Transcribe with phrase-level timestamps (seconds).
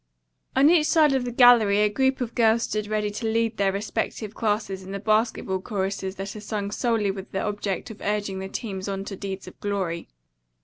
[0.55, 3.71] On each side of the gallery a group of girls stood ready to lead their
[3.71, 8.39] respective classes in the basketball choruses that are sung solely With the object of urging
[8.39, 10.07] the teams on to deeds of glory.